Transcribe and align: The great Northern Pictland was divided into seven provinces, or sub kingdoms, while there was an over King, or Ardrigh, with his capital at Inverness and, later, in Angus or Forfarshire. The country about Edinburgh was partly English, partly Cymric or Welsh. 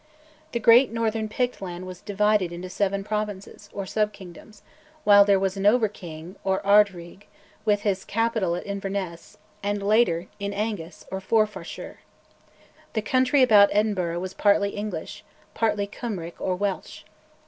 The 0.51 0.59
great 0.59 0.91
Northern 0.91 1.29
Pictland 1.29 1.85
was 1.85 2.01
divided 2.01 2.51
into 2.51 2.71
seven 2.71 3.03
provinces, 3.03 3.69
or 3.71 3.85
sub 3.85 4.13
kingdoms, 4.13 4.63
while 5.03 5.23
there 5.23 5.39
was 5.39 5.57
an 5.57 5.67
over 5.67 5.87
King, 5.87 6.37
or 6.43 6.59
Ardrigh, 6.65 7.27
with 7.65 7.83
his 7.83 8.03
capital 8.03 8.55
at 8.55 8.65
Inverness 8.65 9.37
and, 9.61 9.83
later, 9.83 10.25
in 10.39 10.53
Angus 10.53 11.05
or 11.11 11.21
Forfarshire. 11.21 11.99
The 12.93 13.03
country 13.03 13.43
about 13.43 13.69
Edinburgh 13.71 14.19
was 14.21 14.33
partly 14.33 14.71
English, 14.71 15.23
partly 15.53 15.85
Cymric 15.85 16.33
or 16.41 16.55
Welsh. 16.55 17.03